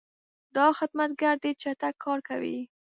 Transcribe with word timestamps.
دا 0.55 0.65
خدمتګر 0.77 1.33
ډېر 1.43 1.55
چټک 1.63 1.93
کار 2.03 2.19
کوي. 2.29 2.57